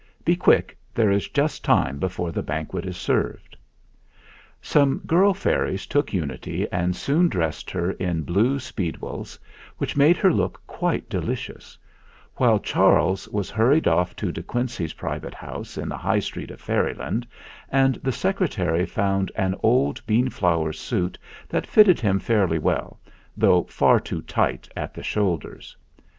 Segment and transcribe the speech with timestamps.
[0.25, 3.55] Be quick: there is just time before the banquet is served."
[4.59, 9.37] Some girl fairies took Unity and soon dressed her in blue speedwells,
[9.77, 11.77] which made her look quite delicious;
[12.37, 16.49] while Charles was hur ried off to De Quincey's private house in the High Street
[16.49, 17.27] of Fairyland,
[17.69, 21.15] and the Secretary found an old bean flower suit
[21.47, 22.99] that fitted him fairly well,
[23.37, 25.77] though far too tight at the shoul ders.